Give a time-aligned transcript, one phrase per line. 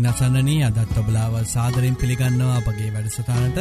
[0.00, 3.58] ඉතින් අසන්නනී අදත් ඔබලාව සාදරෙන් පිළිගන්නවා අපගේ වැඩසටානට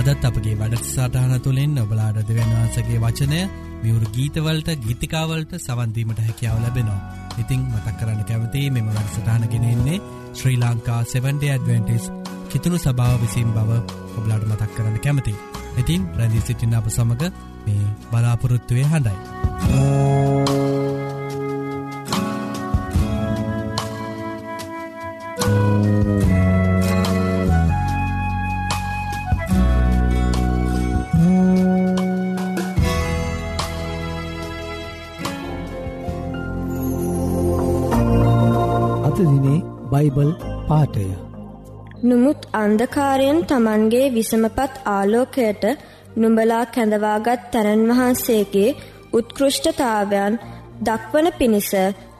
[0.00, 3.40] අදත් අපගේ වැඩසටහන තුළින් ඔබලාඩ දෙවන්වහන්සගේ වචනය
[3.82, 7.00] මියවරු ගීතවලට ගීතිකාවලට සවන්දීමට හැකියාව ලැබෙනවා.
[7.36, 10.02] ඉතිං මතක් කරන්න කැමති මෙම වැඩසටානගෙනෙන්නේ
[10.34, 12.06] ශ්‍රී ලංකා 7ඩ ඇඩවෙන්ටිස්
[12.48, 13.80] කිතුුණු සභාව විසින් බව
[14.14, 15.34] ඔබලාඩ මතක් කරන්න කැමති.
[15.76, 17.24] ඉතින් රැදි සිටින්න අප සමඟ
[17.66, 19.16] මේ බලාපොරොත්තුවය හඬයි.
[19.58, 20.65] අතදිනේ
[42.86, 45.64] නුමුත් අන්දකාරයෙන් තමන්ගේ විසමපත් ආලෝකයට
[46.16, 48.76] නුඹලා කැඳවාගත් තැනන් වහන්සේගේ
[49.12, 50.38] උත්කෘෂ්ඨතාවයන්
[50.80, 51.70] දක්වන පිණිස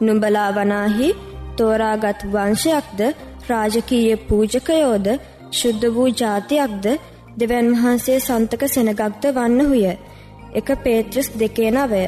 [0.00, 1.08] නුඹලා වනාහි
[1.56, 3.00] තෝරාගත් වංශයක්ද
[3.48, 5.06] රාජකීය පූජකයෝද
[5.52, 6.84] ශුද්ධ වූ ජාතියක්ද
[7.38, 9.84] දෙවන් වහන්සේ සන්තක සෙනගක්ද වන්නහුය.
[10.52, 12.04] එක පේත්‍රස් දෙකේ නවය.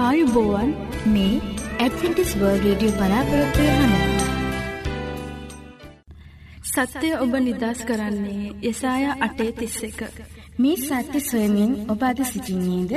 [0.00, 1.40] ආයුබෝවන් මේ
[1.78, 4.22] ඇඩවෙන්ටිස් වර්ල් රේඩියෝ බලාපොරොත්වය හඬ.
[6.66, 10.00] සත්‍යය ඔබ නිදස් කරන්නේ යසාය අටේ තිස්ස එක.
[10.58, 12.92] මේ සත්‍ය සොයමින් ඔබ අද සිසිින්නේද.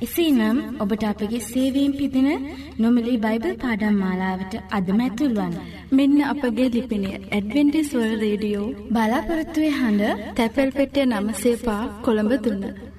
[0.00, 2.30] එසේ නම් ඔබට අපගේ සේවීම් පිදින
[2.78, 5.54] නොමලි බයිබල් පාඩම් මාලාවට අදම ඇතුල්වන්.
[5.90, 12.91] මෙන්න අපගේ ලිපිනේ ඇඩවෙන්ටිස්වල් රේඩියෝ බලාපොරොත්තුවය හඬ තැපැල් පෙටිය නමසේපා කොළඹ දුන්න.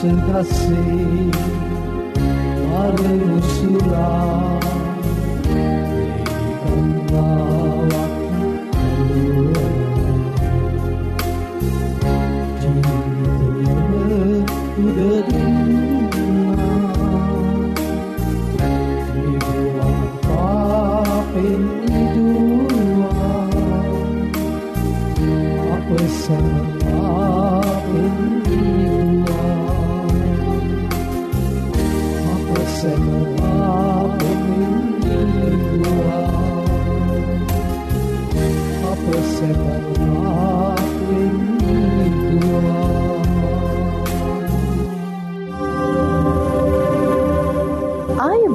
[0.00, 1.30] sempre assim,
[2.72, 4.60] a demonstrar
[5.50, 7.57] e cantar.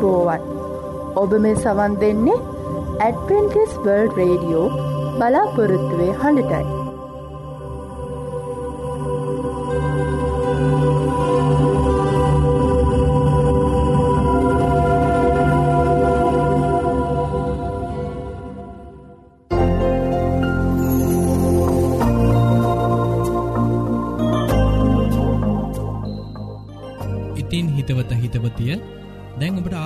[0.04, 0.42] ආයුබෝවන්
[1.22, 2.40] ඔබ මේ සවන් දෙන්නේ
[3.06, 4.68] ඇඩවෙන්ටිස් වර්ල්ඩ රේඩියෝ
[5.20, 6.83] බලාපොරොත්තුවේ හඬටයි.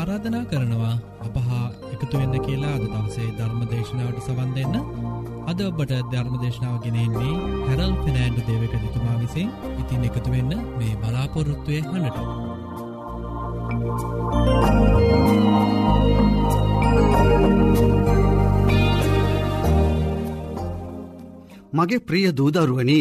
[0.08, 0.98] ආරාධනා කරනවා.
[1.26, 4.76] අපහා එකතු වෙන්න කියලා අද දවසේ ධර්ම දේශනාවට සවන් දෙන්න.
[5.52, 7.34] අද ඔබට ධර්ම දේශනාව ගෙනෙන්නේ
[7.68, 9.50] හැරල් ෆිනෑන්ඩු දේවක දිතුමා විසින්.
[9.82, 12.18] ඉතින් එකතු වෙන්න මේ බලාපොරොත්තුවය හඬට.
[21.78, 23.00] මගේ ප්‍රිය දූදරුවනි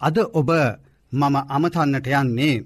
[0.00, 0.50] අද ඔබ
[1.12, 2.56] මම අමතන්නට යන්නේ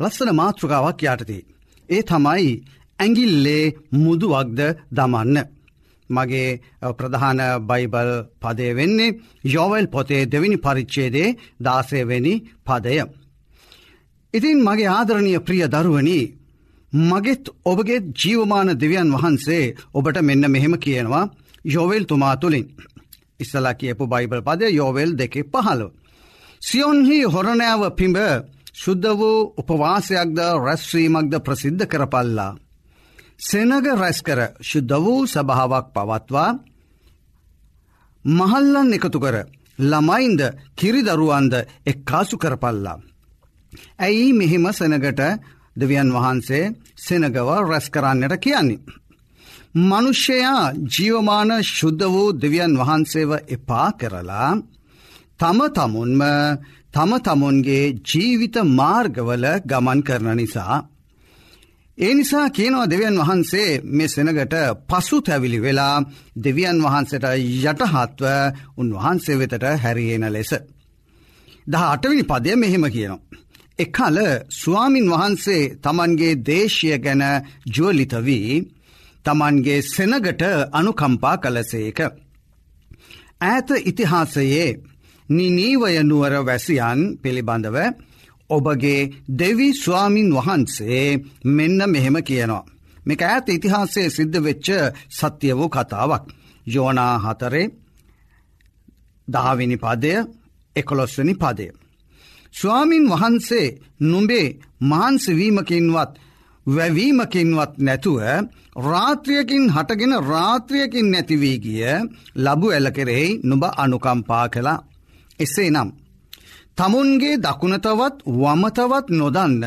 [0.00, 1.42] ලස්සන මාතෘකාවක් යටතේ.
[1.88, 2.48] ඒ තමයි
[2.98, 4.60] ඇගිල්ලේ මුදුවක්ද
[4.90, 5.36] දමන්න.
[6.10, 6.60] මගේ
[6.92, 12.34] ප්‍රධාන බයිබල් පදය වෙන්නේ යෝවල් පොතේ දෙවිනි පරිච්චේදේ දාසයවෙනි
[12.64, 12.96] පදය.
[14.34, 16.20] ඉතින් මගේ ආදරණය ප්‍රිය දරුවනි
[16.92, 21.30] මගෙත් ඔබගේ ජීවමාන දෙවියන් වහන්සේ ඔබට මෙන්න මෙහෙම කියනවා
[21.64, 22.66] යෝවෙල් තුමා තුළින්.
[23.40, 25.90] ඉස්සලා කියපු බයිබල් පදය යෝවෙල් දෙකෙ පහළව.
[26.62, 28.18] සියොන්හි හොරණෑව පිඹ
[28.74, 32.52] ශුද්ධ වූ උපවාසයක්ද රැස්වීමක්ද ප්‍රසිද්ධ කරපල්ලා.
[33.40, 36.58] සෙනග රැස්කර ශුද්ධ වූ සභාවක් පවත්වා
[38.24, 39.36] මහල්ලන් එකතු කර
[39.80, 40.40] ළමයින්ද
[40.74, 43.02] කිරිදරුවන්ද එක් කාසු කරපල්ලා.
[43.98, 45.20] ඇයි මෙහෙම සෙනගට
[45.76, 48.84] දෙවියන් වහන්සේ සෙනගව රැස් කරන්නට කියන්නේ.
[49.80, 54.50] මනුෂ්‍යයා ජීවමාන ශුද්ධ වූ දෙවියන් වහන්සේව එපා කරලා
[55.40, 56.22] තම තමුන්ම
[56.90, 60.95] තම තමුන්ගේ ජීවිත මාර්ගවල ගමන් කරන නිසා.
[61.98, 64.54] ඒ නිසා කියනවා දෙවියන් වහන්සේ මේ සෙනගට
[64.88, 65.96] පසු තැවිලි වෙලා
[66.44, 67.24] දෙවියන් වහන්සට
[67.62, 68.24] යටහත්ව
[68.76, 70.50] උන්වහන්සේ වෙතට හැරියෙන ලෙස.
[71.66, 73.24] දහ අටවිනි පදය මෙහෙම කියනවා.
[73.78, 74.18] එකල
[74.52, 77.22] ස්වාමින් වහන්සේ තමන්ගේ දේශය ගැන
[77.68, 78.50] ජුවලිත වී
[79.24, 81.98] තමන්ගේ සෙනගට අනුකම්පා කලසේක.
[83.42, 84.68] ඈත ඉතිහාසයේ
[85.28, 87.76] නිනීවය නුවර වැසියන් පිළිබඳව
[88.50, 89.00] ඔබගේ
[89.30, 92.68] දෙවි ස්වාමින් වහන්සේ මෙන්න මෙහෙම කියනවා.
[93.06, 94.68] මේක ඇත ඉතිහාසයේ සිද්ධ වෙච්ච
[95.10, 96.24] සත්‍ය වූ කතාවක්.
[96.66, 97.66] යෝනා හතරේ
[99.28, 100.12] දහවිනි පදය
[100.76, 101.66] එකොළොස්වනි පදය.
[102.54, 103.66] ස්වාමින් වහන්සේ
[104.02, 104.46] නුඹේ
[104.82, 106.12] මහන්සවීමකින්වත්
[106.66, 108.20] වැවීමකින්වත් නැතුව
[108.84, 111.84] රාත්‍රියකින් හටගෙන රාත්‍රියකින් නැතිවී ගිය
[112.36, 114.84] ලබු එල කෙරෙහි නුබ අනුකම්පා කලා.
[115.40, 115.88] එසේ නම්.
[116.78, 119.62] තමුන්ගේ දකුණතවත් වමතවත් නොදන්න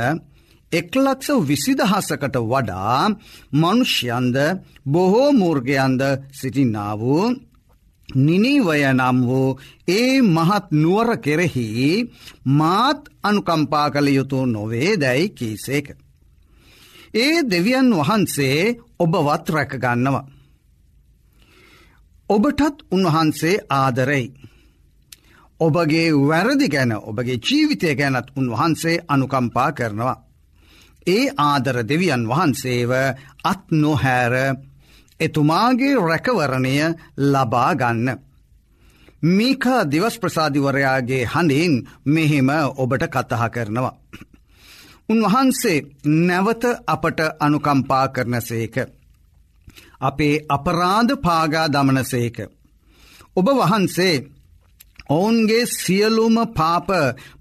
[0.71, 2.99] එක්ලක්ෂ විසිදහසකට වඩා
[3.53, 4.35] මනුෂ්‍යන්ද
[4.85, 6.01] බොහෝ මූර්ගයන්ද
[6.31, 7.23] සිටින්නා වූ
[8.09, 9.57] නිනීවය නම් වූ
[9.89, 11.67] ඒ මහත් නුවර කෙරෙහි
[12.51, 15.87] මාත් අනුකම්පා කළ යුතු නොවේ දැයි කීසේක.
[17.15, 18.59] ඒ දෙවියන් වහන්සේ
[18.99, 20.29] ඔබවත් රැකගන්නවා.
[22.29, 24.27] ඔබටත් උන්වහන්සේ ආදරෙයි.
[25.59, 30.23] ඔබගේ වැරදි ගැන ඔබගේ ජීවිතය ගැනත් උන්වහන්සේ අනුකම්පා කරනවා.
[31.07, 32.91] ඒ ආදර දෙවියන් වහන්සේව
[33.43, 34.33] අත් නොහැර
[35.19, 36.75] එතුමාගේ රැකවරණය
[37.25, 38.07] ලබා ගන්න.
[39.27, 41.73] මීකා දිවස් ප්‍රසාධිවරයාගේ හඬින්
[42.05, 43.99] මෙහෙම ඔබට කතහ කරනවා.
[45.09, 48.75] උන්වහන්සේ නැවත අපට අනුකම්පා කරනසේක.
[50.01, 52.37] අපේ අපරාධ පාගා දමනසේක.
[53.35, 54.15] ඔබ වහන්සේ
[55.09, 56.89] ඔවුන්ගේ සියලුම පාප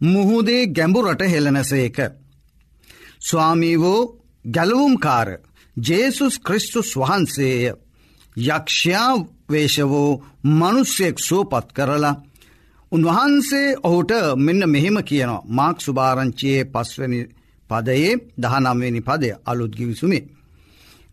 [0.02, 1.98] මුහුදේ ගැඹුරට හෙළනසේක.
[3.20, 4.00] ස්වාමීවෝ
[4.44, 5.28] ගැලවුම්කාර
[5.76, 7.72] ජේසුස් ක්‍රිස්තුස් වහන්සේය
[8.36, 9.12] යක්ෂයා
[9.50, 10.10] වේශවෝ
[10.50, 12.20] මනුෂ්‍යයෙක් සෝපත් කරලා
[12.92, 17.20] උන්වහන්සේ ඔහුට මෙන්න මෙහෙම කියනවා මාක් සුභාරංචියයේ පස්වනි
[17.70, 20.28] පදයේ දහනම්වෙනි පදය අලුත් ගිවිසුමේ.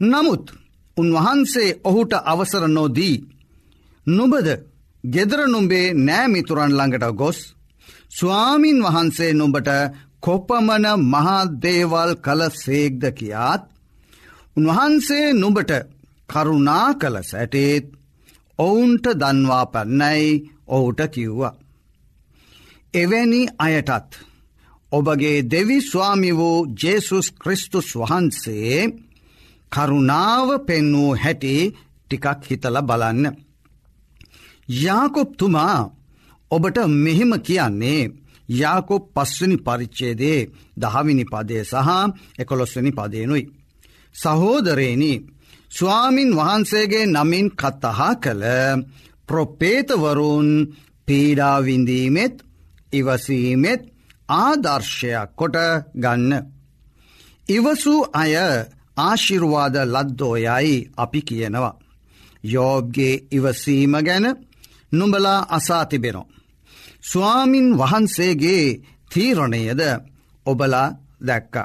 [0.01, 0.45] නමුත්
[0.97, 3.15] උන්වහන්සේ ඔහුට අවසර නොදී
[4.07, 4.47] නුබද
[5.05, 7.39] ගෙදර නුම්බේ නෑමිතුරන් ළඟට ගොස්
[8.11, 9.69] ස්වාමීන් වහන්සේ නුඹට
[10.19, 13.63] කොපමන මහාදේවල් කළ සේක්ද කියාත්
[14.57, 15.71] උන්වහන්සේ නුඹට
[16.29, 17.85] කරුණා කළ සැටේත්
[18.59, 20.25] ඔවුන්ට දන්වා පැන්නයි
[20.67, 21.55] ඔහුට කිව්වා.
[22.93, 24.11] එවැනි අයටත්
[24.91, 28.77] ඔබගේ දෙවි ස්වාමි වූ ජේසුස් ක්‍රිස්තුස් වහන්සේ
[29.71, 31.55] කරුණාව පෙන්වූ හැටි
[32.01, 33.44] ටිකක් හිතල බලන්න.
[34.67, 35.79] යාකොප්තුමා
[36.51, 38.11] ඔබට මෙහෙම කියන්නේ
[38.51, 40.39] යාකොප් පස්වනි පරිච්චේදේ
[40.77, 41.89] දහවිනි පදය සහ
[42.39, 43.43] එකොළොස්වනි පදයනුයි.
[44.15, 45.13] සහෝදරේනි
[45.71, 48.43] ස්වාමින් වහන්සේගේ නමින් කත්තහා කළ
[49.29, 50.49] ප්‍රොපේතවරුන්
[51.07, 52.35] පීඩාවින්දීමෙත්
[52.93, 53.81] ඉවසීමෙත්
[54.29, 55.57] ආදර්ශයක් කොට
[55.95, 56.31] ගන්න.
[57.49, 58.33] ඉවසූ අය
[58.97, 61.79] ආශිර්වාද ලද්දෝයයි අපි කියනවා.
[62.43, 64.25] යෝබ්ගේ ඉවසීම ගැන
[64.97, 66.27] නුඹලා අසාතිබෙනෝ.
[67.03, 68.65] ස්වාමින් වහන්සේගේ
[69.11, 69.81] තීරණයද
[70.45, 70.87] ඔබලා
[71.21, 71.55] දැක්ක.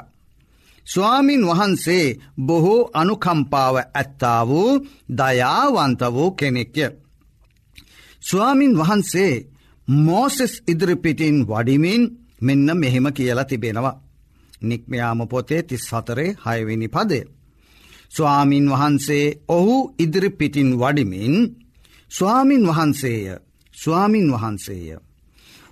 [0.87, 2.05] ස්වාමින් වහන්සේ
[2.39, 4.71] බොහෝ අනුකම්පාව ඇත්තා වූ
[5.17, 6.87] දයාවන්ත වූ කෙනෙක්ය.
[8.21, 9.33] ස්වාමින් වහන්සේ
[9.87, 12.03] මෝසෙස් ඉදිරිපිටින් වඩිමින්
[12.41, 14.01] මෙන්න මෙහෙම කියලා තිබෙනවා.
[14.61, 17.19] නික්මයාම පොතේ තිස් හතරේ හයවෙනි පදය.
[18.11, 21.35] ස්වාමින් වහන්සේ ඔහු ඉදිරිපිටින් වඩිමින්
[22.11, 23.25] ස්වාමින් වහන්සේය
[23.73, 24.97] ස්වාමින් වහන්සේය.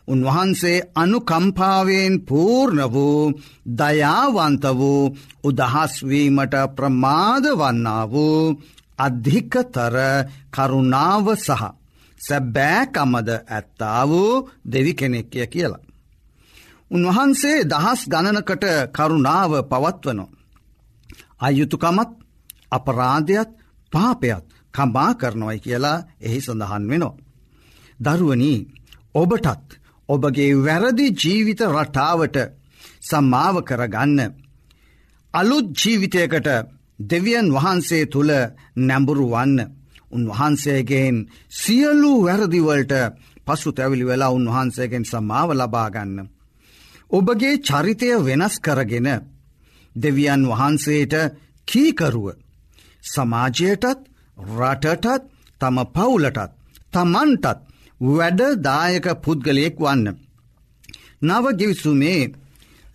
[0.07, 3.33] උන්වහන්සේ අනුකම්පාවෙන් පූර්ණ වූ
[3.77, 5.03] දයාවන්ත වූ
[5.43, 8.43] උදහස්වීමට ප්‍රමාද වන්නා වූ
[8.99, 9.95] අධිකතර
[10.51, 11.63] කරුණාව සහ
[12.19, 14.33] සැබෑකමද ඇත්තා වූ
[14.65, 15.85] දෙවි කෙනෙක්ය කියලා.
[16.91, 18.65] උන්වහන්සේ දහස් ගණනකට
[18.95, 20.25] කරුණාව පවත්වනො.
[21.39, 22.11] අයුතුකමත්
[22.71, 23.49] අපරාධයත්
[23.93, 27.15] පාපයත් කම්බා කරනොයි කියලා එහි සඳහන් වෙනෝ.
[27.99, 28.59] දරුවනී
[29.15, 29.69] ඔබටත්
[30.09, 32.37] ඔබගේ වැරදි ජීවිත රටාවට
[33.01, 34.19] සම්මාව කරගන්න.
[35.33, 36.47] අලුත් ජීවිතයකට
[36.99, 38.31] දෙවියන් වහන්සේ තුළ
[38.77, 39.59] නැඹුරු වන්න.
[40.11, 41.17] උන්වහන්සේගෙන්
[41.51, 42.93] සියලු වැරදිවලට
[43.47, 46.17] පසු තැවිලි වෙලා උන්වහන්සේගෙන් සමාව ලබාගන්න.
[47.11, 49.07] ඔබගේ චරිතය වෙනස් කරගෙන
[49.95, 51.13] දෙවියන් වහන්සේට
[51.67, 52.27] කීකරුව
[53.03, 54.08] සමාජයටත්
[54.39, 55.27] රටටත්
[55.61, 56.51] තම පවුලටත්
[56.93, 57.59] තමන්ටත්
[58.07, 60.17] වැඩදායක පුද්ගලයෙක් වන්න.
[61.21, 62.31] නව ගිවිසුමේ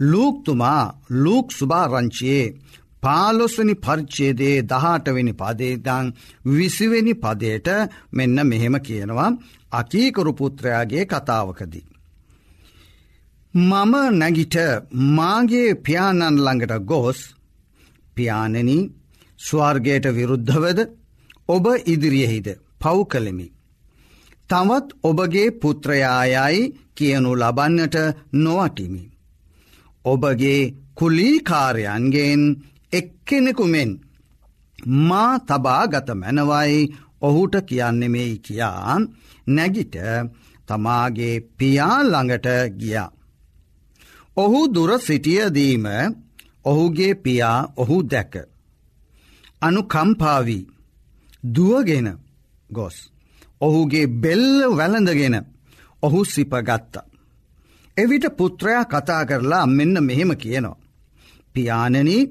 [0.02, 2.54] ලූක්තුමා ලූක් සුභාරංචියයේ
[3.02, 6.06] පාලොස්වනි පරිච්චේදේ දහටවෙනි පදේදං
[6.48, 7.68] විසිවෙනි පදයට
[8.12, 9.36] මෙන්න මෙහෙම කියනවා
[9.72, 11.86] අකීකරු පුත්‍රයාගේ කතාවකදී.
[13.54, 14.56] මම නැගිට
[15.12, 17.20] මාගේ පියාණන් ළඟට ගොස්
[18.16, 18.82] පියානනී
[19.40, 20.80] ස්වර්ගයට විරුද්ධවද
[21.48, 22.48] ඔබ ඉදිරියෙහිද
[22.80, 23.48] පව් කළෙමි.
[24.50, 27.96] තවත් ඔබගේ පුත්‍රයායයි කියනු ලබන්නට
[28.34, 29.04] නොවටිමි.
[30.04, 32.42] ඔබගේ කුලීකාරයන්ගෙන්
[32.92, 33.92] එක්කෙනෙකුමෙන්
[35.08, 36.80] මා තබාගත මැනවයි
[37.20, 38.98] ඔහුට කියන්නෙමෙයි කියා
[39.46, 39.96] නැගිට
[40.68, 42.46] තමාගේ පියාළඟට
[42.78, 43.10] ගියා.
[44.36, 45.86] ඔහු දුර සිටියදීම
[46.64, 48.34] ඔහුගේ පියා ඔහු දැක.
[49.62, 50.74] අනුකම්පාවී
[51.44, 52.08] දුවගෙන
[52.70, 52.96] ගොස්.
[53.60, 55.36] ඔහුගේ බෙල්ල වැළඳගෙන
[56.02, 56.94] ඔහු සිපගත්ත.
[57.96, 60.82] එවිට පුත්‍රයා කතා කරලා මෙන්න මෙහෙම කියනවා.
[61.54, 62.22] පියානනී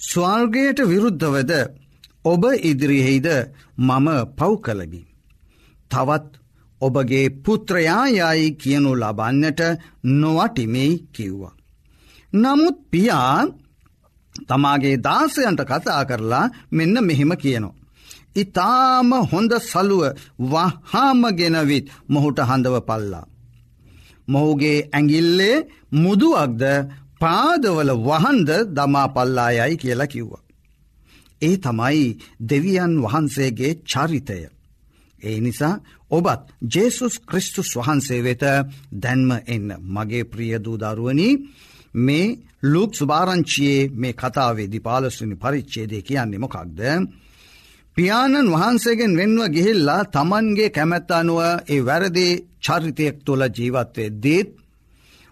[0.00, 1.52] ස්වර්ගයට විරුද්ධවද
[2.24, 3.28] ඔබ ඉදිරියෙහිද
[3.78, 5.02] මම පව් කලබි.
[5.90, 6.28] තවත්
[6.80, 9.60] ඔබගේ පුත්‍රයායයි කියනු ලබන්නට
[10.14, 11.58] නොවටිමෙයි කිව්වා.
[12.32, 13.40] නමුත් පියා
[14.48, 17.77] තමාගේ දාසයන්ට කතා කරලා මෙන්න මෙහෙම කියනවා.
[18.38, 20.02] ඉතාම හොඳ සලුව
[20.44, 23.26] වහාම ගෙනවිත් මොහුට හඳව පල්ලා.
[24.28, 25.56] මොහුගේ ඇඟිල්ලේ
[25.94, 26.62] මුදුවක්ද
[27.20, 30.46] පාදවල වහන්ද දමා පල්ලායයි කියලා කිව්වා.
[31.42, 32.06] ඒ තමයි
[32.42, 34.40] දෙවියන් වහන්සේගේ චරිතය.
[35.22, 35.74] ඒ නිසා
[36.10, 38.44] ඔබත් ජේසුස් ක්‍රිස්තුස් වහන්සේ වෙත
[38.94, 41.34] දැන්ම එන්න මගේ ප්‍රියදූදරුවනී
[41.96, 46.80] මේ ලුක් සුභාරංචියයේ මේ කතාවේදි පාලස්වනි පරිච්චේදය කියන්නේ මොකක්ද.
[47.98, 52.28] පියාණන් වහන්සේගෙන් වෙන්ව ගිහිල්ලා තමන්ගේ කැමැත්ත අනුව ඒ වැරදි
[52.62, 54.50] චරිතයෙක් තුළ ජීවත්වය දීත්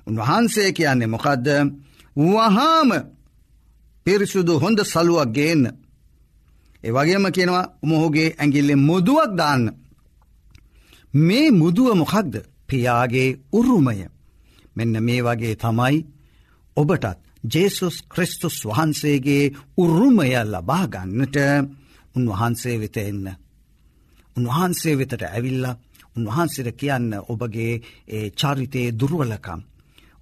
[0.07, 1.47] උන්වහන්සේ කියන්නේ මොකදද
[2.17, 2.91] වහාම
[4.07, 5.65] පිරිසුදු හොඳ සලුවක් ගේන්න.
[6.85, 9.65] ඒ වගේම කියනවා මොහුගේ ඇගිල්ලෙ මුදුවක් දාන්න.
[11.19, 12.35] මේ මුදුව මොකක්ද
[12.69, 13.99] පියාගේ උරුමය.
[14.77, 15.97] මෙන්න මේ වගේ තමයි
[16.77, 17.07] ඔබටත්
[17.45, 19.45] ජේසුස් ක්‍රිස්තුස් වහන්සේගේ
[19.77, 21.37] උරුමය ලබාගන්නට
[22.17, 23.27] උන්වහන්සේ වෙත එන්න.
[24.37, 25.79] උන්වහන්සේ වෙතට ඇවිල්ලා
[26.17, 29.61] උන්වහන්සේට කියන්න ඔබගේ ඒ චරිතයේ දුර්වලකම්.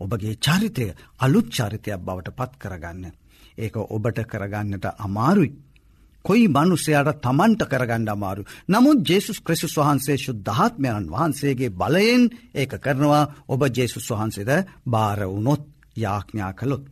[0.00, 0.86] ඔබගේ චරිතය
[1.18, 3.12] අලුත් චරිතයක් බවට පත් කරගන්න.
[3.58, 5.52] ඒක ඔබට කරගන්නට අමාරුයි.
[6.24, 8.42] කොයි මනුස්සයාට තමන්ට කරගණ්ඩ අමාරු.
[8.66, 12.22] නමුත් ජේසුස් ක්‍රසිස් වහන්සේ ශුද්ධාත්මයන් වහන්සේගේ බලයෙන්
[12.54, 14.50] ඒක කරනවා ඔබ ජේසුස් වහන්සේද
[14.86, 15.62] භාරවුනොත්
[15.96, 16.84] යාඥා කළොත්.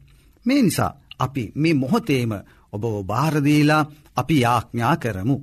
[0.47, 2.33] මේ නිසා අපි මේ මොහොතේම
[2.73, 5.37] ඔබ භාරදීලා අපි යාඥා කරමු.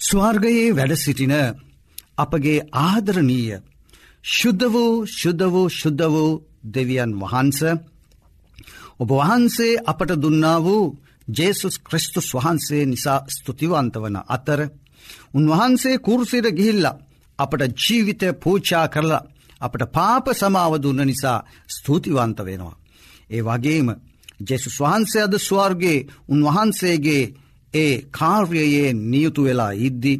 [0.00, 1.34] ස්වර්ගයේ වැඩ සිටින
[2.16, 3.62] අපගේ ආදරණීය
[4.24, 7.60] ශුද්ධ වූ ශුද්ධ වූ ශුද්ධ වූ දෙවියන් වහන්ස
[8.98, 10.84] ඔබ වහන්සේ අපට දුන්නා වූ
[11.28, 14.60] ජේසුස් ක්‍රිස්තුස් වහන්සේ නිසා ස්තුතිවන්ත වන අතර
[15.34, 16.86] උන්වහන්සේ කුරුසිට ගිහිල්ල
[17.38, 19.26] අපට ජීවිතය පූචා කරලා
[19.60, 22.76] අපට පාප සමාව දුන්න නිසා ස්තුතිවන්ත වෙනවා.
[23.30, 23.88] ඒ වගේම
[24.42, 27.24] ජෙසුස් වහන්සේ අද ස්වර්ගේ උන්වහන්සේගේ
[27.74, 30.14] ඒ කාර්යයේ නියුතු වෙලා ඉද්දි.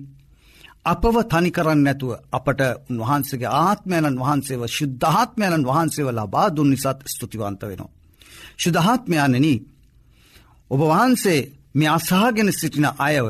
[0.85, 7.91] අපව තනිකරන්න නැතුව අපට උන්වහන්සේගේ ආත්මයණන් වහන්සේව ශුද්ධාත්මයණන් වහන්සේව ලබා දුන් නිසාත් ස්තුතිවන්ත වෙනවා.
[8.59, 9.47] ශුද්ධාත්මයන්නන
[10.71, 11.41] ඔබ වහන්සේ
[11.75, 13.27] මේ අසාගෙන සිටින අයව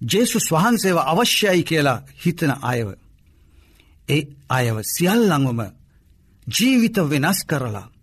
[0.00, 2.88] ජේසුස් වහන්සේව අවශ්‍යයි කියලා හිතන අයව.
[4.08, 5.60] ඒ අයව සියල්ලංවම
[6.46, 7.93] ජීවිත වෙනස් කරලා.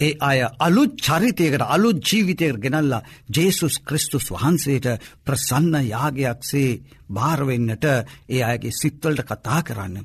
[0.00, 4.86] ඒ අය අලුත් චරිතයකට අලුත් ජීවිතයකට ගෙනල්ලා ජේසුස් ක්‍රිස්තුස් වහන්සේට
[5.24, 9.96] ප්‍රසන්න යාගයක්සේ භාරවෙන්නට ඒ අයගේ සිත්වලට කතා කරන්න.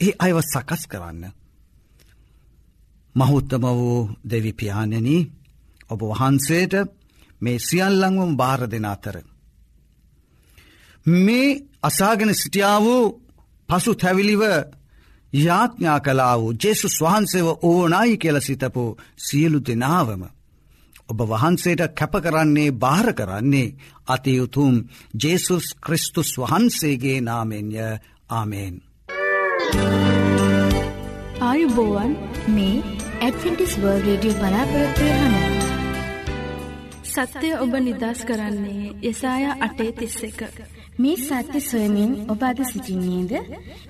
[0.00, 1.22] ඒ අයව සකස් කරන්න.
[3.14, 5.28] මහුත්තම වූ දෙවිපාණනී
[5.90, 6.74] ඔබ වහන්සේට
[7.42, 9.16] මේ සියල්ලංවම භාර දෙන අතර.
[11.06, 12.86] මේ අසාගෙන සිටියාව
[13.68, 14.42] පසු තැවිලිව
[15.32, 20.22] යාඥා කලා වූ ජෙසුස් වහන්සේව ඕනයි කියල සිතපු සියලු දෙනාවම.
[21.08, 23.74] ඔබ වහන්සේට කැප කරන්නේ භාර කරන්නේ
[24.06, 24.74] අතියුතුම්
[25.22, 27.74] ජේසුස් ක්‍රිස්තුස් වහන්සේගේ නාමෙන්ය
[28.30, 28.76] ආමේෙන්.
[31.40, 32.12] ආයුබෝවන්
[32.48, 32.76] මේ
[33.20, 35.34] ඇඩ්ෆිටිස් වර්ල් රේඩියෝ බලාපොරොත්වය හන.
[37.04, 40.40] සත්‍යය ඔබ නිදස් කරන්නේ යසායා අටේ තිස්ස එක.
[41.02, 43.32] මේ සත්‍ය සොයමින් ඔබ අද සිසිින්නේද.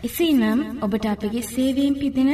[0.07, 2.31] එසේ නම් ඔබට අපගේ සේවීම් පිදින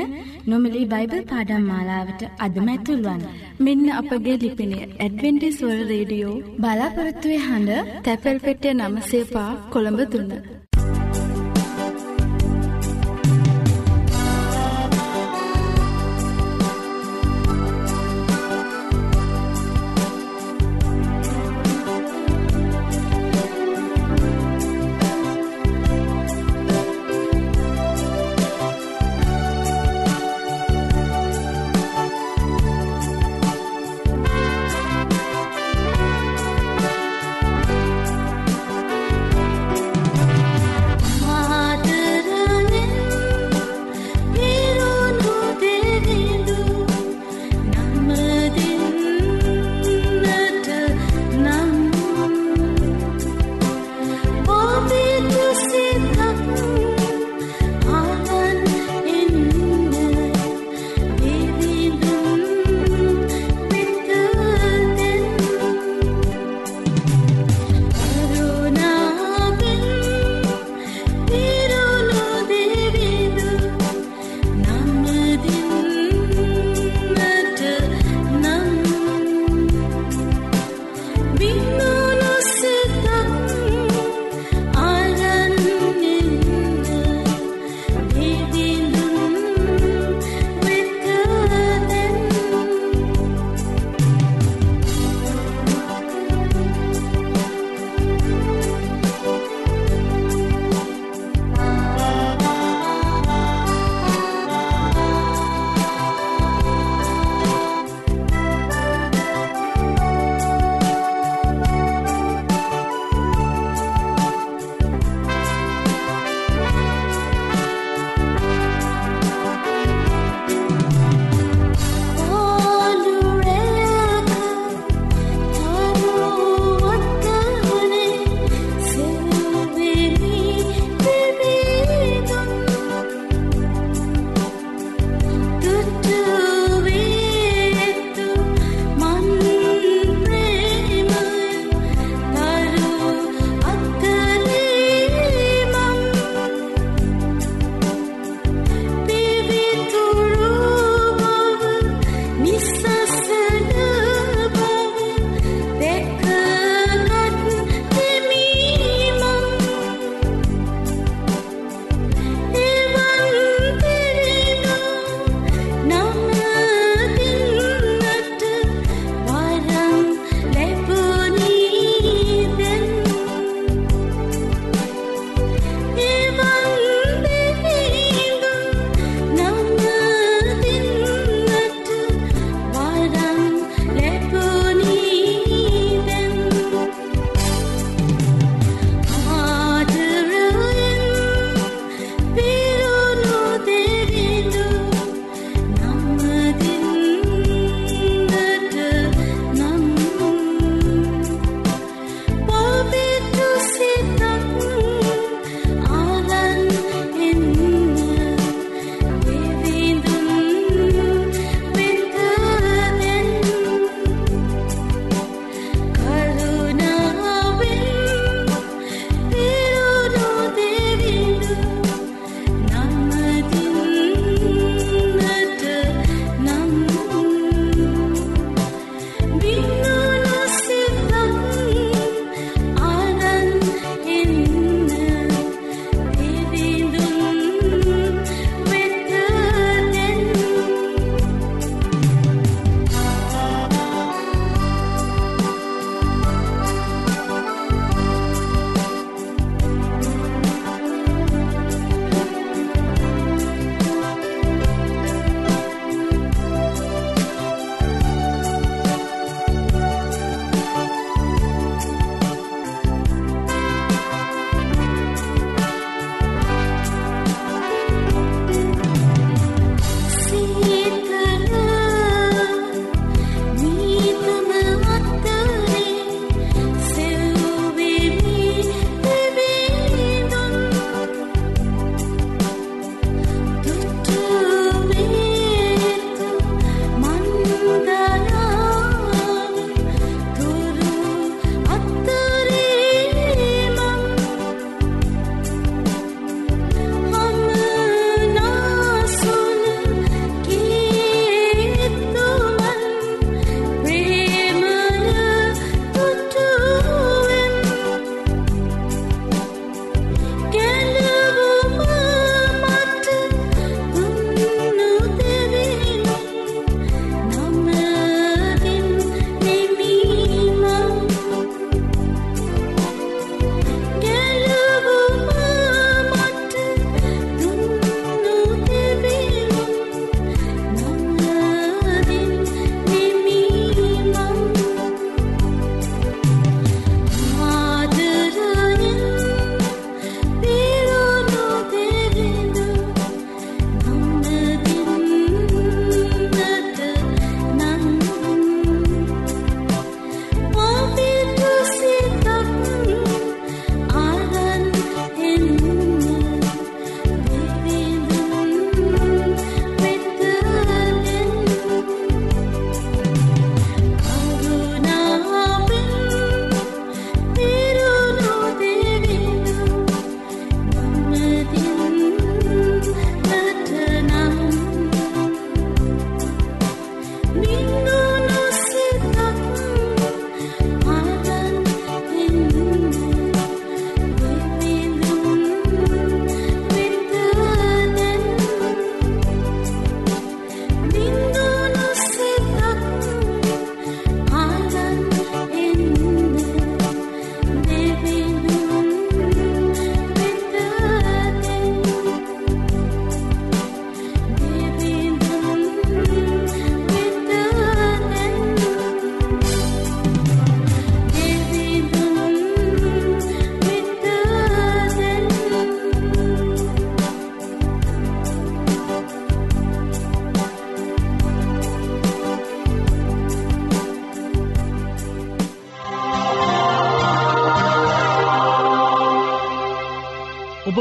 [0.47, 3.23] නොමලි බයිබල් පාඩම් මාලාවට අදමැතුල්වන්.
[3.61, 10.56] මෙන්න අපගේ ලිපිනේ ඇඩවෙන්ටිස්වල් රේඩියෝ බලාපොරත්තුවේ හඬ තැපැල් පෙටිය නම සේපා කොළඹ තුන්න.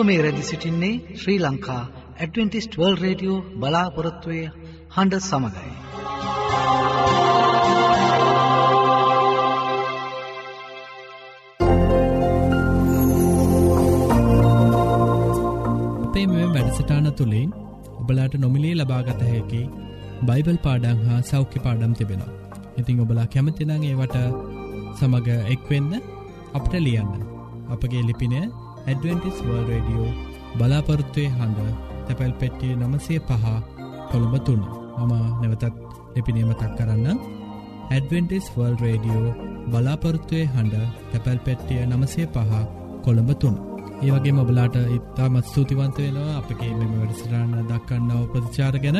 [0.05, 1.83] මේ රැදි සිටින්නේ Sri Lanka
[2.19, 4.41] Adventist world radio බලාපොරොත්තුවය
[4.95, 5.71] හඬ සමඟයි.
[16.05, 17.55] අපේ මෙ වැඩසටාන තුළින්
[18.01, 19.63] ඔබලාට නොමිලේ ලබාගත හැකි
[20.23, 22.35] බයිබල් පාඩං හා සෞඛ්‍ය පාඩම් තිබෙනවා.
[22.77, 24.19] ඉතිං ඔබලා කැමතිනං ඒවට
[24.99, 25.91] සමඟ එක්වෙන්න
[26.53, 27.11] අපට ලියන්න.
[27.69, 28.35] අපගේ ලිපින
[28.87, 30.09] ඇඩවෙන්ටිස් වර්ල් රඩියෝ
[30.57, 31.69] බලාපොරත්තුවය හඬ
[32.07, 33.45] තැපැල් පෙට්ටිය නමසේ පහ
[34.11, 34.63] කොළඹ තුන්න
[34.99, 35.65] මම නැවතත්
[36.15, 37.21] ලිපිනීම තක් කරන්න
[37.89, 39.31] ඇඩවෙන්ටිස් වර්ල් රඩියෝ
[39.71, 40.75] බලාපොරත්තුවය හඬ
[41.11, 42.51] තැපැල් පෙට්ටිය නමසේ පහ
[43.05, 43.57] කොළඹ තුන්න
[44.01, 48.99] ඒවගේ මොබලාට ඉත්තාමත් ස්තුතිවන්ත වෙනවා අපගේ මෙම වැඩසිරාණ දක්කන්නව ප්‍රතිචාර ගැන